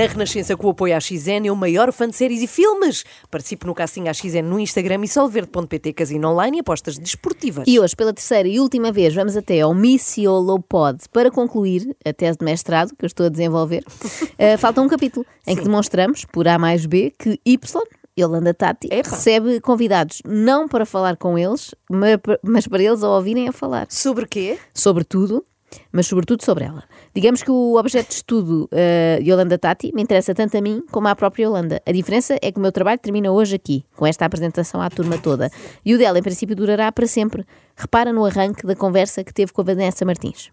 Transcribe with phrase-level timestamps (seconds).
[0.00, 3.04] Na Renascença, com o apoio à XN, é o maior fã de séries e filmes.
[3.30, 7.64] Participe no casting à XN no Instagram e solverde.pt Casino Online e apostas desportivas.
[7.68, 12.38] E hoje, pela terceira e última vez, vamos até ao Missiolopod para concluir a tese
[12.38, 13.84] de mestrado que eu estou a desenvolver.
[13.84, 17.82] Uh, falta um capítulo em que demonstramos, por A mais B, que Y
[18.18, 19.10] Yolanda Tati Epa.
[19.10, 22.06] recebe convidados não para falar com eles, ma-
[22.42, 23.86] mas para eles a ouvirem a falar.
[23.90, 24.56] Sobre quê?
[24.72, 25.44] Sobre tudo,
[25.92, 26.84] mas sobretudo sobre ela.
[27.14, 31.08] Digamos que o objeto de estudo uh, Yolanda Tati me interessa tanto a mim como
[31.08, 31.82] à própria Yolanda.
[31.86, 35.18] A diferença é que o meu trabalho termina hoje aqui, com esta apresentação à turma
[35.18, 35.50] toda.
[35.84, 37.44] E o dela, em princípio, durará para sempre.
[37.76, 40.50] Repara no arranque da conversa que teve com a Vanessa Martins.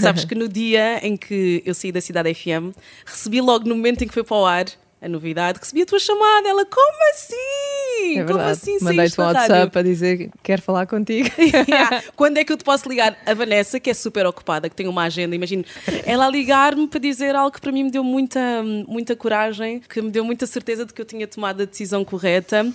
[0.00, 4.02] Sabes que no dia em que eu saí da Cidade FM, recebi logo no momento
[4.02, 4.66] em que foi para o ar
[5.00, 6.48] a novidade, recebi a tua chamada.
[6.48, 7.34] Ela, como assim?
[8.18, 11.28] É como assim Mandei-te um da rádio?" WhatsApp a dizer que quero falar contigo.
[11.66, 12.02] Yeah.
[12.14, 13.16] Quando é que eu te posso ligar?
[13.24, 15.64] A Vanessa, que é super ocupada, que tem uma agenda, imagino,
[16.04, 20.00] ela a ligar-me para dizer algo que para mim me deu muita, muita coragem, que
[20.00, 22.66] me deu muita certeza de que eu tinha tomado a decisão correta.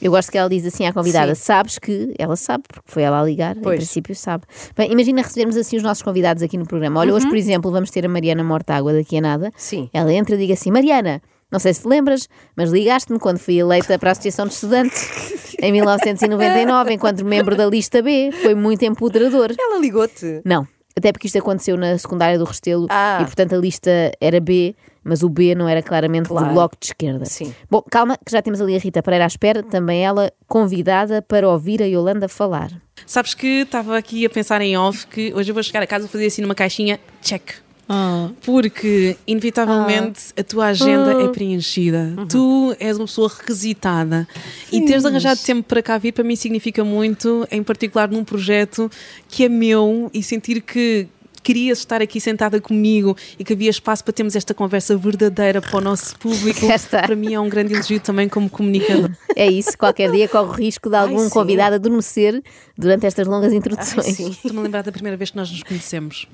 [0.00, 1.42] Eu gosto que ela diz assim à convidada: Sim.
[1.42, 3.74] Sabes que ela sabe, porque foi ela a ligar, Pois.
[3.74, 4.44] em princípio sabe.
[4.76, 7.00] Bem, imagina recebermos assim os nossos convidados aqui no programa.
[7.00, 9.52] Olha, hoje, por exemplo, vamos ter a Mariana Mortágua daqui a nada.
[9.56, 9.90] Sim.
[9.92, 11.22] Ela entra e diga assim: Mariana,
[11.52, 15.54] não sei se te lembras, mas ligaste-me quando fui eleita para a Associação de Estudantes
[15.62, 18.30] em 1999, enquanto membro da lista B.
[18.42, 19.54] Foi muito empoderador.
[19.58, 20.40] Ela ligou-te.
[20.44, 23.18] Não, até porque isto aconteceu na secundária do Restelo Ah.
[23.20, 26.48] e, portanto, a lista era B, mas o B não era claramente Claro.
[26.48, 27.24] do bloco de esquerda.
[27.26, 27.54] Sim.
[27.70, 31.48] Bom, calma, que já temos ali a Rita Pereira à espera, também ela convidada para
[31.48, 32.70] ouvir a Yolanda falar.
[33.06, 36.06] Sabes que estava aqui a pensar em off que hoje eu vou chegar a casa
[36.06, 37.50] e fazer assim numa caixinha check.
[37.94, 41.24] Ah, Porque, inevitavelmente, a tua agenda Ah.
[41.24, 42.14] é preenchida.
[42.16, 42.26] Uhum.
[42.26, 44.26] Tu és uma pessoa requisitada.
[44.70, 48.90] E teres arranjado tempo para cá vir, para mim, significa muito, em particular num projeto
[49.28, 51.06] que é meu e sentir que
[51.42, 55.76] querias estar aqui sentada comigo e que havia espaço para termos esta conversa verdadeira para
[55.76, 56.60] o nosso público.
[56.68, 57.02] Cá está.
[57.02, 59.10] Para mim é um grande elogio também como comunicador.
[59.34, 61.30] É isso, qualquer dia corre o risco de algum sim.
[61.30, 62.40] convidado adormecer
[62.82, 64.06] durante estas longas introduções.
[64.06, 64.30] Ai, sim.
[64.30, 66.26] Estou-me a lembrar da primeira vez que nós nos conhecemos,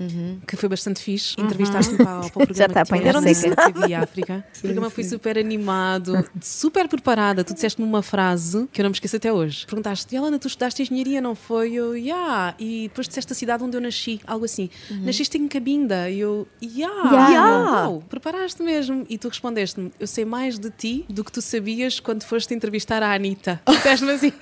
[0.46, 1.34] que foi bastante fixe.
[1.38, 3.72] Entrevistaste-me para, para o programa Já está que tinha.
[3.72, 4.44] TV África.
[4.58, 7.44] O programa foi super animado, super preparada.
[7.44, 9.64] Tu disseste-me uma frase que eu não me esqueço até hoje.
[9.66, 11.72] Perguntaste, Yolanda, tu estudaste engenharia, não foi?
[11.74, 12.54] Eu, yeah.
[12.58, 14.68] E depois disseste a cidade onde eu nasci, algo assim.
[14.90, 16.10] Nasceste em Cabinda.
[16.10, 17.10] E eu, yeah.
[17.10, 17.70] Yeah.
[17.70, 19.06] Uau, preparaste mesmo.
[19.08, 23.02] E tu respondeste-me, eu sei mais de ti do que tu sabias quando foste entrevistar
[23.02, 23.60] a Anitta.
[23.68, 24.32] Disseste-me assim.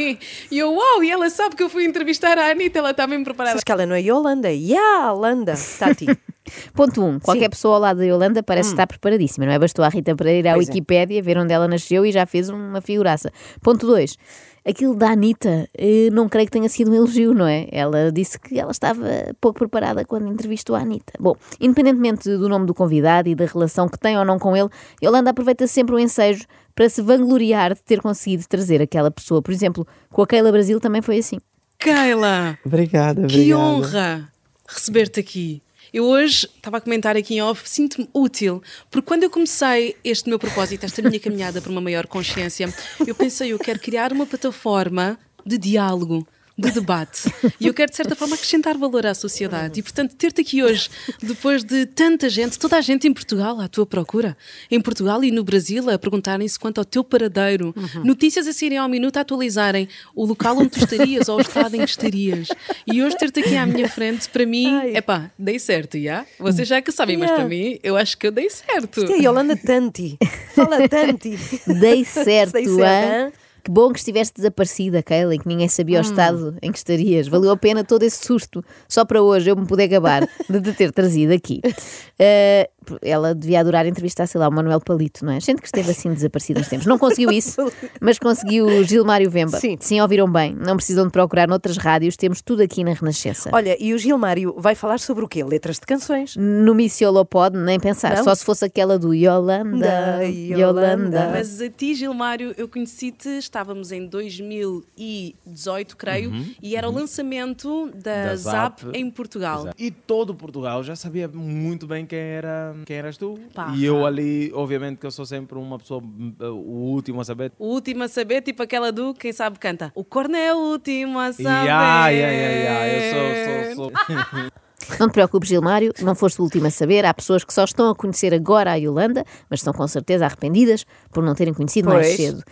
[0.51, 3.25] E eu, uau, e ela sabe que eu fui entrevistar a Anitta, ela está bem
[3.25, 3.53] preparada.
[3.53, 5.55] Sabes que ela não é Yolanda, é Yolanda.
[5.79, 6.07] Tati.
[6.75, 7.09] Ponto 1.
[7.09, 9.59] Um, qualquer pessoa ao lado da Yolanda parece estar preparadíssima, não é?
[9.59, 10.71] Bastou a Rita Pereira ir à Pois é.
[10.71, 13.33] Wikipédia, ver onde ela nasceu e já fez uma figuraça.
[13.63, 14.17] Ponto 2.
[14.65, 17.69] Aquilo da Anitta, eh, não creio que tenha sido um elogio, não é?
[17.71, 19.05] Ela disse que ela estava
[19.41, 21.13] pouco preparada quando entrevistou a Anitta.
[21.21, 24.69] Bom, independentemente do nome do convidado e da relação que tem ou não com ele,
[25.03, 29.41] Yolanda aproveita sempre o ensejo para se vangloriar de ter conseguido trazer aquela pessoa.
[29.41, 31.39] Por exemplo, com a Keila Brasil também foi assim.
[31.79, 33.61] Keila, Obrigada, que obrigada.
[33.63, 34.33] honra
[34.69, 35.63] receber-te aqui.
[35.93, 40.29] Eu hoje estava a comentar aqui em off, sinto-me útil, porque quando eu comecei este
[40.29, 42.73] meu propósito, esta minha caminhada para uma maior consciência,
[43.07, 46.27] eu pensei, eu quero criar uma plataforma de diálogo,
[46.59, 47.31] de debate.
[47.61, 49.79] E eu quero, de certa forma, acrescentar valor à sociedade.
[49.79, 50.89] E, portanto, ter-te aqui hoje,
[51.23, 54.37] depois de tanta gente, toda a gente em Portugal à tua procura,
[54.71, 58.89] em Portugal e no Brasil, a perguntarem-se quanto ao teu paradeiro, notícias a saírem ao
[58.89, 62.49] minuto a atualizarem o local onde tu estarias ou o estado em que estarias.
[62.87, 66.25] E hoje ter-te aqui à minha frente, para mim, é pá, dei certo, já?
[66.39, 67.45] Vocês já que sabem, mas Yeah.
[67.45, 69.01] para mim, eu acho que eu dei certo.
[69.01, 70.17] Isto é Yolanda Tanti.
[70.55, 71.37] Fala Tanti.
[71.67, 73.33] Dei certo, Dei certo, hã?
[73.67, 77.27] Que bom que estiveste desaparecida, Keila, e que ninguém sabia o estado em que estarias.
[77.27, 80.73] Valeu a pena todo esse susto, só para hoje eu me poder gabar de te
[80.73, 81.61] ter trazido aqui.
[82.19, 82.71] Eh,
[83.03, 85.41] ela devia adorar entrevistar, sei lá, o Manuel Palito, não é?
[85.41, 86.87] Gente que esteve assim desaparecida uns tempos.
[86.87, 87.57] Não conseguiu isso,
[88.01, 89.59] mas conseguiu o Gilmário Vemba.
[89.59, 90.01] Sim.
[90.01, 90.55] ouviram bem.
[90.55, 93.51] Não precisam de procurar noutras rádios, temos tudo aqui na Renascença.
[93.53, 95.43] Olha, e o Gilmário vai falar sobre o quê?
[95.43, 96.37] Letras de canções.
[96.37, 98.25] No Missiolopod, nem pensar, Não?
[98.25, 100.57] só se fosse aquela do Yolanda, Da Yolanda.
[100.87, 101.29] Yolanda.
[101.33, 108.27] Mas a ti, Gilmário, eu conheci-te, estávamos em 2018, creio, e era o lançamento da,
[108.27, 108.97] Da Zap, Zap.
[108.99, 109.61] em Portugal.
[109.63, 109.77] Exato.
[109.79, 113.39] E todo Portugal já sabia muito bem quem, era, quem eras tu.
[113.55, 113.73] Pá.
[113.75, 117.53] E eu ali, obviamente que eu sou sempre uma pessoa, uh, o último a saber.
[117.59, 119.93] O último a saber, tipo aquela do quem sabe canta.
[119.95, 121.67] O corno é o último a saber.
[121.67, 124.51] Ya, ya, ya, ya, eu sou, sou, sou.
[125.01, 127.05] Não te preocupes, Gilmário, não foste o último a saber.
[127.05, 130.87] Há pessoas que só estão a conhecer agora a Yolanda, mas estão com certeza arrependidas
[131.11, 132.17] por não terem conhecido mais Pois.
[132.17, 132.43] cedo.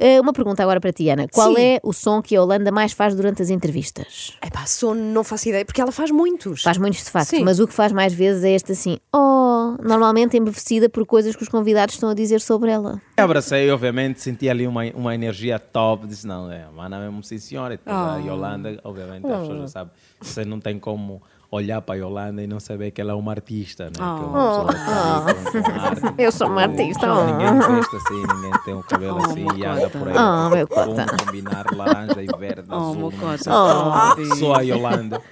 [0.00, 1.26] Eh, uma pergunta agora para ti, Ana.
[1.28, 1.60] Qual Sim.
[1.60, 4.36] é o som que a Yolanda mais faz durante as entrevistas?
[4.44, 6.62] Epá, sono, não faço ideia, porque ela faz muitos.
[6.62, 7.44] Faz muitos de facto, Sim.
[7.44, 11.42] mas o que faz mais vezes é este assim, oh, normalmente embevecida por coisas que
[11.42, 13.00] os convidados estão a dizer sobre ela.
[13.16, 16.06] Abracei, obviamente, senti ali uma, uma energia top.
[16.06, 17.74] Disse, não, é, mana mesmo, sim senhora.
[17.74, 19.92] E a Yolanda, obviamente, as pessoas já sabem.
[20.20, 23.32] Você não tem como olhar para a Yolanda e não saber que ela é uma
[23.32, 23.92] artista, né?
[23.92, 26.14] Que é uma pessoa que tá ali com- com arte.
[26.18, 27.24] Eu sou uma artista, oh.
[27.24, 30.14] Ninguém veste assim, ninguém tem o cabelo assim e anda por aí.
[30.16, 31.24] Oh, meu Vamos cota.
[31.24, 32.94] combinar laranja e verde, Oh, azul.
[32.96, 33.50] meu cota.
[33.50, 34.34] Oh.
[34.36, 35.22] Sou a Yolanda.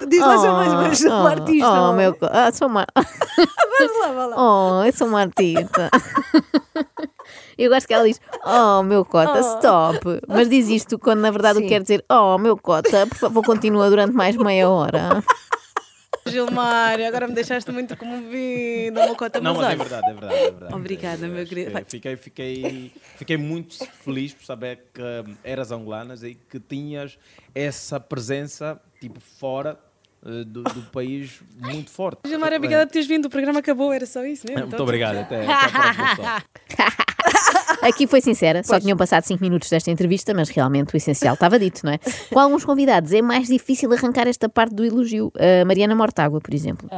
[0.00, 1.68] E Diz lá, sou mais, mas sou uma artista.
[1.68, 1.96] Oh, não é?
[1.96, 2.86] meu, co- ah, sou uma...
[2.96, 4.36] Vai lá, vai lá.
[4.36, 5.90] Oh, eu sou uma artista.
[7.58, 9.98] Eu gosto que ela diz, oh, meu cota, stop.
[10.28, 11.74] Mas diz isto quando na verdade o que Sim.
[11.74, 15.22] quer dizer, oh, meu cota, por favor, continua durante mais meia hora.
[16.28, 20.50] Gilmário, agora me deixaste muito comovida, uma cota Não, mas é verdade, é verdade, é
[20.50, 20.74] verdade.
[20.74, 21.70] Obrigada, É, meu querido.
[21.84, 27.18] que Fiquei, fiquei, fiquei muito feliz por saber que hum, eras angolanas e que tinhas
[27.54, 29.78] essa presença, tipo, fora
[30.24, 32.20] eh, do, do país muito forte.
[32.28, 33.26] Gilmário, obrigada por teres vindo.
[33.26, 34.62] O programa acabou, era só isso mesmo.
[34.62, 36.44] Muito Então, obrigado, até, até a próxima.
[37.82, 41.58] Aqui foi sincera, só tinham passado 5 minutos desta entrevista, mas realmente o essencial estava
[41.58, 41.98] dito, não é?
[42.32, 45.32] Com alguns convidados é mais difícil arrancar esta parte do elogio.
[45.36, 46.88] A Mariana Mortágua, por exemplo.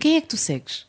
[0.00, 0.86] Quem é que tu segues?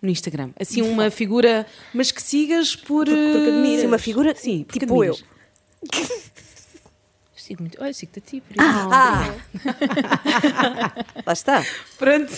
[0.00, 0.50] No Instagram.
[0.58, 1.64] Assim, uma figura,
[1.94, 3.06] mas que sigas por.
[3.06, 3.80] porque admiras.
[3.80, 5.24] Sim, Uma figura Sim, porque tipo admiras.
[7.42, 7.76] Sigo muito.
[7.82, 8.90] Olha, sigo-te a ti, por exemplo.
[8.92, 9.34] Ah,
[11.26, 11.64] lá está.
[11.98, 12.32] Pronto.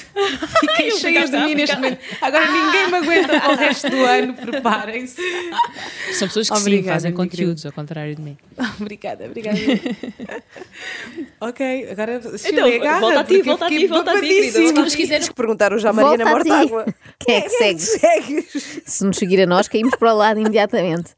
[0.61, 1.99] Fiquei cheia de mim neste momento.
[2.23, 4.33] Agora ninguém me aguenta para o resto do ano.
[4.33, 5.21] Preparem-se.
[6.15, 8.39] São pessoas que sim, Obrigada, fazem minha conteúdos, ao contrário de mim.
[8.81, 9.59] Obrigada, obrigada.
[11.39, 14.51] ok, agora Então, agarra, volta a ti, volta a ti, volta a ti.
[14.53, 16.31] Se nos quiseres perguntar hoje à Mariana.
[16.31, 16.87] Mortágua.
[17.19, 17.81] Quem é que segue?
[17.81, 18.83] segues?
[18.87, 21.11] Se nos seguir a nós, caímos para o lado imediatamente.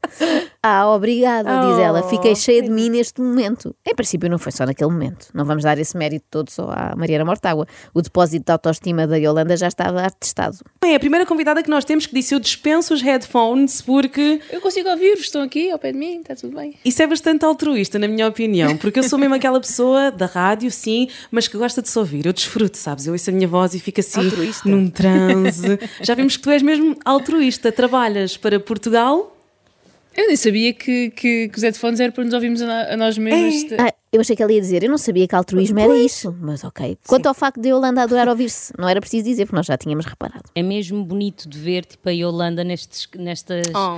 [0.69, 2.03] Ah, obrigada, diz ela.
[2.03, 3.73] Fiquei cheia de mim neste momento.
[3.85, 5.27] Em princípio, não foi só naquele momento.
[5.33, 7.65] Não vamos dar esse mérito todo só à Mariana Mortágua.
[7.93, 10.57] O depósito de autoestima da Yolanda já estava atestado.
[10.83, 14.59] É a primeira convidada que nós temos que disse: Eu dispenso os headphones porque Eu
[14.59, 16.75] consigo ouvir-vos, estão aqui ao pé de mim, está tudo bem.
[16.83, 18.75] isso é bastante altruísta, na minha opinião.
[18.77, 22.25] Porque eu sou mesmo aquela pessoa da rádio, sim, mas que gosta de se ouvir.
[22.25, 23.07] Eu desfruto, sabes?
[23.07, 24.67] Eu ouço a minha voz e fico assim Altruísta.
[24.67, 25.79] num transe.
[26.01, 27.71] Já vimos que tu és mesmo altruísta.
[27.71, 29.36] Trabalhas para Portugal.
[30.17, 33.19] Eu nem sabia que, que, que os headphones eram para nos ouvirmos a, a nós
[33.19, 33.71] mesmos.
[33.77, 36.63] Ah, eu achei que ela ia dizer, eu não sabia que altruísmo era isso, mas
[36.63, 36.97] ok.
[37.07, 40.05] Quanto ao facto de Yolanda adorar ouvir-se, não era preciso dizer, porque nós já tínhamos
[40.05, 40.43] reparado.
[40.55, 43.97] É mesmo bonito de ver tipo, a Yolanda nestes, nestas, Oh.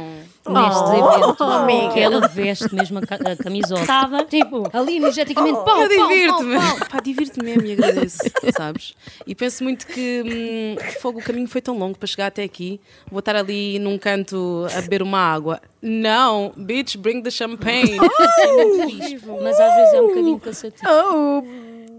[0.52, 1.44] neste evento.
[1.44, 1.94] amiga.
[1.94, 3.82] que ela veste mesmo a, ca- a camisola.
[3.82, 6.56] Estava, tipo, ali energeticamente, pau, pau, Eu divirto-me.
[6.90, 8.18] Pá, divirto-me mesmo e agradeço,
[8.58, 8.96] sabes?
[9.28, 12.82] E penso muito que hum, fogo, o caminho foi tão longo para chegar até aqui.
[13.12, 15.62] Vou estar ali num canto a beber uma água.
[15.82, 17.96] Não, bitch, bring the champagne.
[17.96, 20.90] Isso é muito fixe, mas às vezes é um bocadinho cansativo.
[20.90, 21.44] Oh,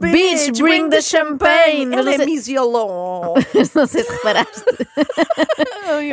[0.01, 1.85] Bitch, bring the champagne.
[1.87, 3.35] Mas Ela não é sei- misiolon.
[3.75, 4.63] não sei se reparaste.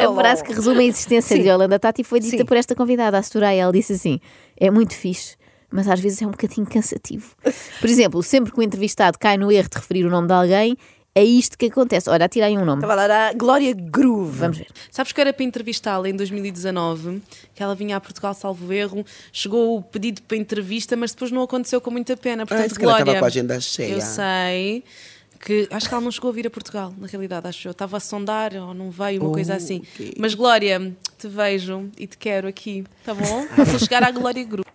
[0.06, 2.46] A frase que resume a existência de Yolanda Tati foi dita Sim.
[2.46, 3.62] por esta convidada, a Soraya.
[3.64, 4.20] Ela disse assim:
[4.60, 5.38] é muito fixe,
[5.72, 7.34] mas às vezes é um bocadinho cansativo.
[7.80, 10.78] Por exemplo, sempre que o entrevistado cai no erro de referir o nome de alguém,
[11.18, 12.08] é isto que acontece.
[12.12, 12.84] Olha, atira aí um nome.
[12.84, 14.38] Estava lá a Glória Groove.
[14.38, 14.68] Vamos ver.
[14.92, 17.24] Sabes que era para entrevistá-la em 2019,
[17.56, 21.42] que ela vinha a Portugal, salvo erro, chegou o pedido para entrevista, mas depois não
[21.42, 22.46] aconteceu com muita pena.
[22.46, 23.94] Portanto, se calhar Glória, estava com a agenda cheia.
[23.94, 24.84] Eu sei
[25.40, 27.72] que acho que ela não chegou a vir a Portugal, na realidade, acho eu.
[27.72, 29.82] Estava a sondar ou não veio, uma coisa assim.
[29.96, 30.14] ok.
[30.20, 33.46] Mas Glória, te vejo e te quero aqui, tá bom?
[33.66, 34.68] Vou chegar à Glória Group.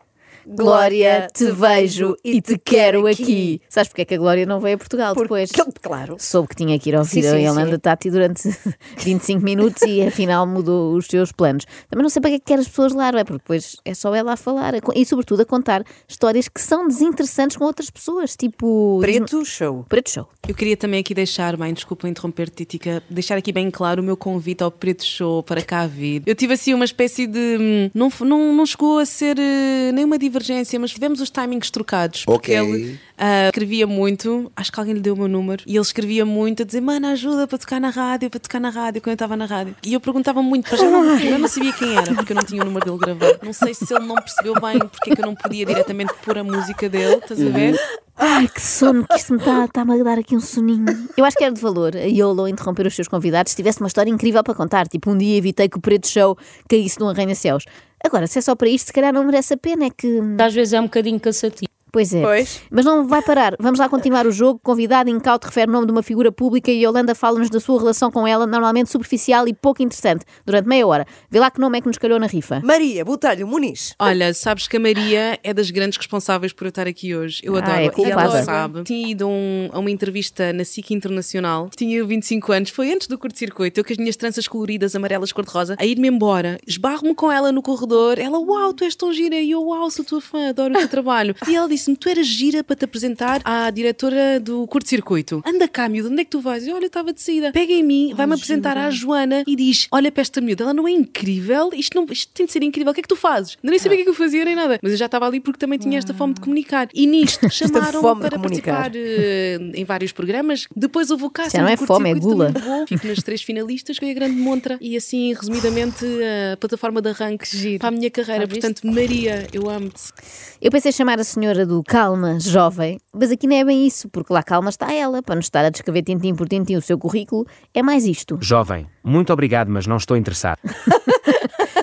[0.46, 3.60] Glória, te vejo e te quero aqui.
[3.68, 5.50] Sabes porque é que a Glória não veio a Portugal depois?
[5.52, 6.16] Porque, claro.
[6.18, 7.78] Soube que tinha que ir ouvir Sim, a sim, Yolanda sim.
[7.78, 8.42] Tati durante
[8.98, 11.64] 25 minutos e afinal mudou os seus planos.
[11.88, 13.24] Também não sei para que é que quer as pessoas lá, não é?
[13.24, 16.60] Porque depois é só ela a falar a co- e, sobretudo, a contar histórias que
[16.60, 18.98] são desinteressantes com outras pessoas, tipo.
[19.00, 19.84] Preto Show.
[19.88, 20.28] Preto Show.
[20.48, 24.16] Eu queria também aqui deixar, bem, desculpa interromper, Titica, deixar aqui bem claro o meu
[24.16, 26.22] convite ao Preto Show para cá vir.
[26.26, 27.38] Eu tive assim uma espécie de.
[27.60, 31.70] hum, Não, f- não, não chegou a ser eh, nenhuma divergência, mas tivemos os timings
[31.70, 32.24] trocados.
[32.24, 32.74] Porque Ok.
[32.74, 36.24] ele ah, escrevia muito, acho que alguém lhe deu o meu número, e ele escrevia
[36.24, 39.14] muito a dizer: Mano, ajuda para tocar na rádio, para tocar na rádio, quando eu
[39.14, 39.76] estava na rádio.
[39.82, 42.44] E eu perguntava muito, para já não, eu não sabia quem era, porque eu não
[42.44, 43.38] tinha o número dele gravado.
[43.42, 46.38] Não sei se ele não percebeu bem porque é que eu não podia diretamente pôr
[46.38, 47.78] a música dele, estás a ver?
[48.16, 51.08] Ai, que sono, que isto me está tá a dar aqui um soninho.
[51.16, 53.86] Eu acho que era de valor a Yolo interromper os seus convidados se tivesse uma
[53.86, 54.86] história incrível para contar.
[54.86, 56.36] Tipo, um dia evitei que o Preto Show
[56.68, 57.64] caísse num arranha-céus.
[58.04, 59.86] Agora, se é só para isto, se calhar não merece a pena.
[59.86, 60.20] É que.
[60.38, 61.71] Às vezes é um bocadinho cansativo.
[61.92, 62.22] Pois é.
[62.22, 62.62] Pois.
[62.70, 63.54] Mas não vai parar.
[63.60, 64.58] Vamos lá continuar o jogo.
[64.62, 68.10] Convidado incauto refere o nome de uma figura pública e Yolanda fala-nos da sua relação
[68.10, 71.06] com ela, normalmente superficial e pouco interessante, durante meia hora.
[71.30, 72.62] Vê lá que nome é que nos calhou na rifa.
[72.64, 73.94] Maria Botelho Muniz.
[73.98, 77.40] Olha, sabes que a Maria é das grandes responsáveis por eu estar aqui hoje.
[77.44, 77.76] Eu Ah, adoro.
[77.78, 78.22] é e culpada.
[78.22, 78.84] ela sabe.
[78.84, 81.68] Tinha ido a, um- a uma entrevista na SIC Internacional.
[81.76, 82.70] Tinha 25 anos.
[82.70, 83.78] Foi antes do curto-circuito.
[83.80, 86.58] Eu com as minhas tranças coloridas, amarelas, cor-de-rosa, a ir-me embora.
[86.66, 88.18] Esbarro-me com ela no corredor.
[88.18, 89.36] Ela, uau, tu és tão gira.
[89.36, 91.34] E eu, uau, sou tua fã, adoro o teu trabalho.
[91.46, 95.42] E ela disse-me, tu eras gira para te apresentar à diretora do curto-circuito.
[95.44, 96.66] Anda cá, miúdo, onde é que tu vais?
[96.66, 97.52] Eu, olha, estava de saída.
[97.52, 100.86] Pega em mim, vai-me apresentar à Joana e diz, olha para esta miúda, ela não
[100.86, 101.70] é incrível?
[101.74, 102.92] Isto, não, isto tem de ser incrível.
[102.92, 103.56] O que é que tu fazes?
[103.62, 104.78] Eu nem sabia o que é que eu fazia nem nada.
[104.82, 106.88] Mas eu já estava ali porque também tinha esta fome de comunicar.
[106.94, 110.66] E nisto chamaram para participar eh, em vários programas.
[110.74, 112.52] Depois houve o casting Já não é fome, é gula.
[112.86, 114.78] Fico nas três finalistas, foi a grande montra.
[114.80, 116.04] E assim, resumidamente,
[116.52, 118.46] a plataforma de arranque para a minha carreira.
[118.46, 120.12] Portanto, Maria, eu amo-te.
[120.60, 124.32] Eu pensei chamar a senhora do calma, jovem, mas aqui não é bem isso, porque
[124.32, 127.46] lá calma está ela, para nos estar a descrever tintim por tintim o seu currículo,
[127.72, 128.36] é mais isto.
[128.40, 130.58] Jovem, muito obrigado, mas não estou interessado.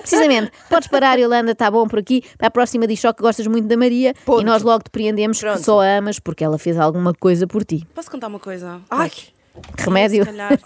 [0.00, 2.22] Precisamente, podes parar, Yolanda, está bom por aqui.
[2.36, 4.42] Para a próxima diz só que gostas muito da Maria Ponto.
[4.42, 5.58] e nós logo te preendemos Pronto.
[5.58, 7.86] que só a amas porque ela fez alguma coisa por ti.
[7.94, 8.80] Posso contar uma coisa?
[8.90, 9.28] Ai, Que
[9.78, 10.24] remédio?
[10.24, 10.58] Se calhar,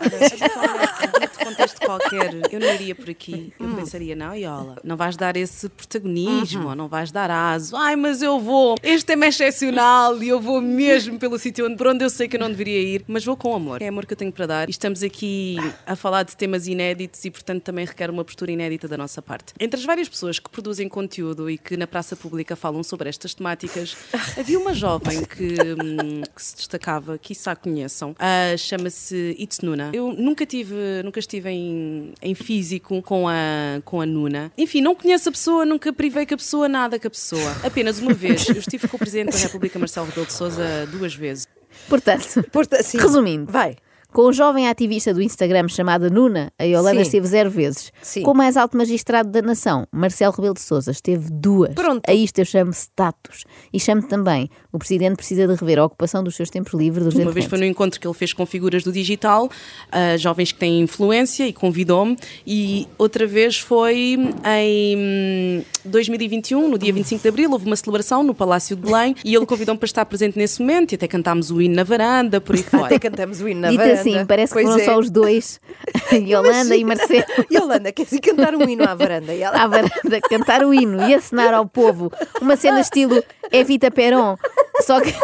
[0.59, 3.53] olha, contexto qualquer, eu não iria por aqui.
[3.61, 7.77] Eu pensaria, não, Iola, não vais dar esse protagonismo, ou não vais dar aso.
[7.77, 8.75] Ai, mas eu vou.
[8.83, 12.29] Este tema é excepcional e eu vou mesmo pelo sítio onde, por onde eu sei
[12.29, 13.83] que eu não deveria ir, mas vou com amor.
[13.83, 14.69] É amor que eu tenho para dar.
[14.69, 18.89] E estamos aqui a falar de temas inéditos e, portanto, também requer uma postura inédita
[18.89, 19.53] da nossa parte.
[19.61, 23.35] Entre as várias pessoas que produzem conteúdo e que na praça pública falam sobre estas
[23.35, 23.97] temáticas,
[24.39, 29.61] havia uma jovem que, hum, que se destacava, que isso a conheçam, Ah, chama-se It's
[29.61, 29.91] Nuna.
[29.93, 34.53] Eu nunca tive, nunca estive em, em físico com a, com a Nuna.
[34.59, 37.57] Enfim, não conheço a pessoa, nunca privei com a pessoa, nada com a pessoa.
[37.63, 38.49] Apenas uma vez.
[38.49, 41.47] Eu estive com o Presidente da República, Marcelo Rebelo de Sousa, duas vezes.
[41.89, 42.99] Portanto, posto assim.
[42.99, 43.77] resumindo, Vai.
[44.15, 47.03] Com o jovem ativista do Instagram chamada Nuna, a Yolanda Sim.
[47.03, 47.93] esteve zero vezes.
[48.01, 48.23] Sim.
[48.23, 51.75] Com o mais alto magistrado da nação, Marcelo Rebelo de Sousa, esteve duas.
[51.75, 52.09] Pronto.
[52.09, 53.45] A isto eu chamo status.
[53.73, 57.09] E chamo também, o Presidente precisa de rever a ocupação dos seus tempos livres Uma
[57.09, 57.35] urgentemente.
[57.35, 59.51] vez foi no encontro que ele fez com figuras do digital,
[59.91, 62.17] ah, jovens que têm influência, e convidou-me.
[62.47, 68.23] E outra vez foi em hum, 2021, no dia 25 de Abril, houve uma celebração
[68.23, 71.51] no Palácio de Belém e ele convidou-me para estar presente nesse momento e até cantámos
[71.51, 72.87] o hino na varanda, por aí fora.
[72.87, 74.04] Até cantamos o hino na varanda.
[74.11, 74.85] Assim, parece que Pois foram é.
[74.85, 75.61] só os dois,
[76.13, 77.25] Yolanda e Marcelo.
[77.53, 79.33] Yolanda, queres ir cantar um hino à varanda?
[79.35, 83.91] E ela, à varanda cantar o hino e acenar ao povo uma cena estilo Evita
[83.91, 84.37] Peron,
[84.83, 85.15] só que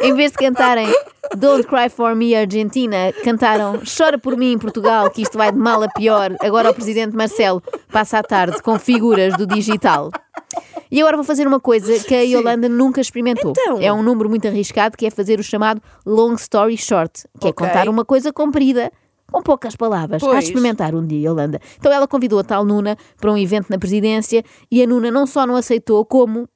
[0.00, 0.88] em vez de cantarem
[1.34, 5.82] Don't Cry For Me Argentina, cantaram Chora por mim Portugal, que isto vai de mal
[5.82, 6.36] a pior.
[6.40, 10.10] Agora o presidente Marcelo passa a tarde com figuras do digital.
[10.90, 13.50] E agora vou fazer uma coisa que a Yolanda nunca experimentou.
[13.50, 13.78] Então?
[13.80, 17.50] É um número muito arriscado que é fazer o chamado long story short, que é
[17.50, 17.66] Ok.
[17.66, 18.90] contar uma coisa comprida
[19.30, 20.22] com poucas palavras.
[20.22, 20.44] Há de Pois.
[20.44, 21.60] experimentar um dia, Yolanda.
[21.78, 25.26] Então ela convidou a tal Nuna para um evento na presidência e a Nuna não
[25.26, 26.48] só não aceitou, como.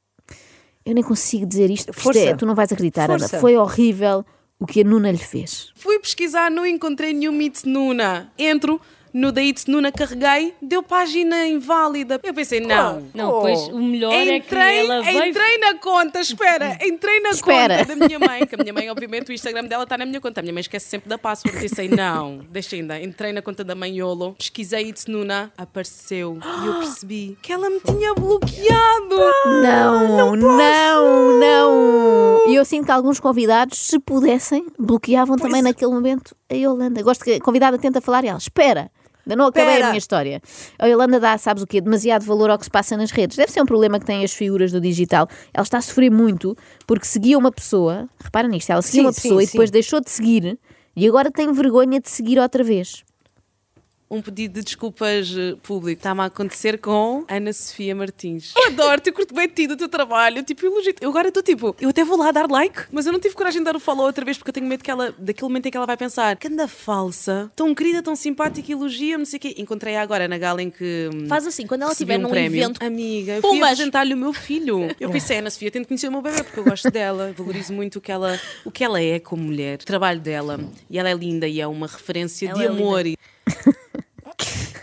[0.84, 2.36] Eu nem consigo dizer isto, porque isto é- Força.
[2.36, 3.18] tu não vais acreditar, Ana.
[3.18, 3.38] Força.
[3.38, 4.24] Foi horrível
[4.58, 5.70] o que a Nuna lhe fez.
[5.74, 8.32] Fui pesquisar, não encontrei nenhum It's Nuna.
[8.38, 8.80] Entro
[9.12, 12.20] no da It's Nuna, carreguei, deu página inválida.
[12.22, 13.08] Eu pensei, não.
[13.14, 13.40] Não, Oh.
[13.42, 15.24] pois o melhor é que Entrei, ela veio.
[15.26, 17.78] entrei na conta, espera, entrei na Espera.
[17.78, 20.20] conta da minha mãe, que a minha mãe, obviamente, o Instagram dela está na minha
[20.20, 20.40] conta.
[20.40, 21.58] A minha mãe esquece sempre da password.
[21.60, 23.00] Pensei, não, deixa ainda.
[23.00, 27.68] Entrei na conta da mãe Yolo, pesquisei It's Nuna, apareceu e eu percebi que ela
[27.70, 29.16] me tinha bloqueado.
[29.62, 36.34] Não, não, não, E eu sinto que alguns convidados, se pudessem, bloqueavam também naquele momento
[36.50, 37.02] a Yolanda.
[37.02, 38.90] Gosto que a convidada tenta falar e ela, espera.
[39.26, 39.86] Ainda não acabei Espera.
[39.86, 40.42] a minha história.
[40.78, 41.80] A Yolanda dá, sabes o quê?
[41.80, 43.36] Demasiado valor ao que se passa nas redes.
[43.36, 45.28] Deve ser um problema que têm as figuras do digital.
[45.52, 49.12] Ela está a sofrer muito porque seguia uma pessoa, repara nisto, ela seguia Sim, uma
[49.12, 49.52] sim, pessoa e sim.
[49.52, 50.58] depois deixou de seguir
[50.96, 53.04] e agora tem vergonha de seguir outra vez.
[54.12, 56.00] Um pedido de desculpas eh, público.
[56.00, 58.52] Está-me a acontecer com Ana Sofia Martins.
[58.56, 60.42] Eu adoro, eu curto bem de ti, do teu trabalho.
[60.42, 60.92] Tipo, elogio.
[61.00, 63.60] Eu agora estou tipo, eu até vou lá dar like, mas eu não tive coragem
[63.60, 65.70] de dar o follow outra vez porque eu tenho medo que ela, daquele momento em
[65.70, 69.40] que ela vai pensar, que anda falsa, tão querida, tão simpática, elogia-me, não sei o
[69.40, 69.54] quê.
[69.58, 71.08] Encontrei-a agora na gala em que.
[71.14, 72.64] hum, Faz assim, quando ela estiver um num prémio.
[72.64, 72.82] evento.
[72.84, 74.88] Amiga, eu fui apresentar-lhe o meu filho.
[74.98, 77.72] Eu pensei, Ana Sofia, tenho de conhecer o meu bebê porque eu gosto dela, valorizo
[77.72, 80.58] muito o que ela, o que ela é como mulher, o trabalho dela.
[80.90, 83.06] E ela é linda e é uma referência Ela de é amor.
[83.06, 83.16] E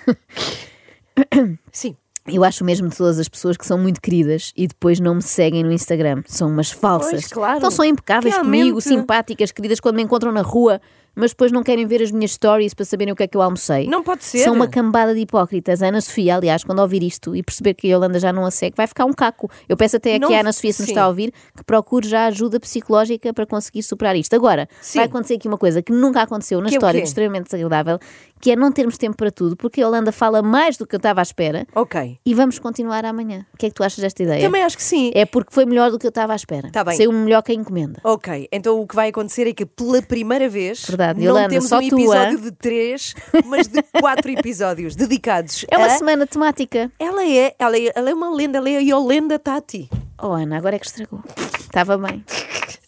[1.72, 1.96] Sim.
[2.30, 5.22] Eu acho mesmo de todas as pessoas que são muito queridas e depois não me
[5.22, 6.24] seguem no Instagram.
[6.28, 7.12] São umas falsas.
[7.12, 7.58] Pois, claro.
[7.60, 8.60] Então são impecáveis Realmente.
[8.64, 10.82] comigo, simpáticas, queridas, quando me encontram na rua.
[11.20, 13.42] mas depois não querem ver as minhas stories para saberem o que é que eu
[13.42, 13.88] almocei.
[13.88, 14.44] Não pode ser.
[14.44, 15.82] São uma cambada de hipócritas.
[15.82, 18.52] A Ana Sofia, aliás, quando ouvir isto e perceber que a Yolanda já não a
[18.52, 19.50] segue, vai ficar um caco.
[19.68, 22.08] Eu peço até Não- aqui à Ana Sofia, se nos está a ouvir, que procure
[22.08, 24.36] já ajuda psicológica para conseguir superar isto.
[24.36, 25.00] Agora, Sim.
[25.00, 27.98] vai acontecer aqui uma coisa que nunca aconteceu na Que é história de extremamente desagradável,
[28.40, 30.98] que é não termos tempo para tudo, porque a Yolanda fala mais do que eu
[30.98, 32.20] estava à espera Ok.
[32.26, 33.46] e vamos continuar amanhã.
[33.54, 34.42] O que é que tu achas desta ideia?
[34.44, 35.12] Também acho que sim.
[35.16, 36.70] É porque foi melhor do que eu estava à espera.
[36.72, 36.96] Tá bem.
[36.98, 38.00] Saiu melhor que a encomenda.
[38.04, 41.20] Ok, então o que vai acontecer é que pela primeira vez Verdade.
[41.20, 42.42] não Yolanda, temos só um episódio hã?
[42.42, 43.14] de três,
[43.46, 45.90] mas de quatro episódios dedicados É uma a...
[45.92, 46.92] semana temática.
[47.00, 49.90] Ela é, ela é, ela é uma lenda, ela é a Yolanda Tati.
[50.22, 51.22] Oh, Ana, agora é que estragou.
[51.60, 52.24] Estava bem.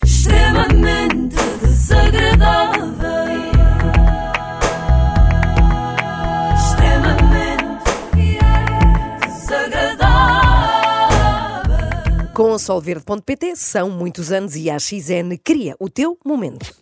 [0.03, 3.38] extremamente desagradável.
[12.39, 16.73] Com solverde.pt são muitos anos e a XN cria o teu momento.